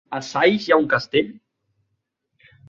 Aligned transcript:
A 0.17 0.19
Saix 0.27 0.55
hi 0.67 0.73
ha 0.75 0.79
un 0.83 0.87
castell? 0.93 1.29